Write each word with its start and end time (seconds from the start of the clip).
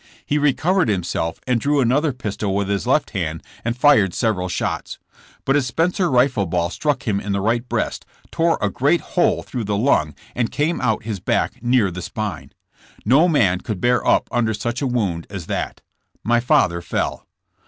He 0.25 0.39
recovered 0.39 0.89
himself 0.89 1.39
and 1.45 1.61
drew 1.61 1.79
another 1.79 2.11
pistol 2.11 2.55
with 2.55 2.69
his 2.69 2.87
left 2.87 3.11
hand 3.11 3.43
and 3.63 3.77
fired 3.77 4.15
'several 4.15 4.49
shots. 4.49 4.97
But 5.45 5.55
a 5.55 5.61
Spencer 5.61 6.09
rifle 6.09 6.47
ball 6.47 6.71
struck 6.71 7.03
him 7.03 7.19
in 7.19 7.33
the 7.33 7.39
right 7.39 7.69
breast, 7.69 8.03
tore 8.31 8.57
a 8.63 8.71
great 8.71 9.01
hole 9.13 9.43
through 9.43 9.65
the 9.65 9.77
lung 9.77 10.15
and 10.33 10.49
came 10.49 10.81
out 10.81 11.03
his 11.03 11.19
back 11.19 11.61
near 11.61 11.91
the 11.91 12.01
spine. 12.01 12.51
No 13.05 13.27
man 13.27 13.59
could 13.61 13.79
bear 13.79 14.03
up 14.03 14.27
under 14.31 14.55
such 14.55 14.81
a 14.81 14.87
wound 14.87 15.27
as 15.29 15.45
that. 15.45 15.81
My 16.23 16.39
father 16.39 16.81
fell. 16.81 17.27